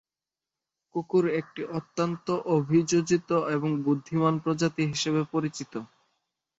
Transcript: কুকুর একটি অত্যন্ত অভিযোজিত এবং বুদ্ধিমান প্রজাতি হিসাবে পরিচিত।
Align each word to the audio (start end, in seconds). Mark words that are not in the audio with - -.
কুকুর 0.95 1.25
একটি 1.39 1.61
অত্যন্ত 1.77 2.27
অভিযোজিত 2.51 3.29
এবং 3.55 3.69
বুদ্ধিমান 3.83 4.35
প্রজাতি 4.43 4.83
হিসাবে 4.85 5.21
পরিচিত। 5.33 5.73